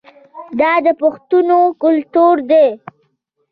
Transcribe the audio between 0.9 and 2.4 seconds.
پښتنو کلتور